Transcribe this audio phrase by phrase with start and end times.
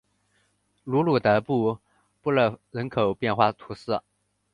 [0.83, 1.77] 卢鲁德布
[2.23, 4.01] 布勒人口变化图示